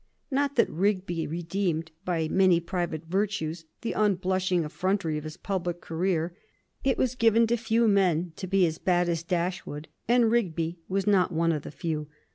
[0.31, 6.35] Not that Rigby redeemed by many private virtues the unblushing effrontery of his public career.
[6.83, 11.05] It was given to few men to be as bad as Dashwood, and Rigby was
[11.05, 12.07] not one of the few.